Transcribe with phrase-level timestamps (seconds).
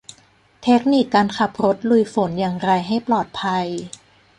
[0.63, 3.65] เทคนิคการขับรถลุยฝนอย่างไรให้ปลอดภัย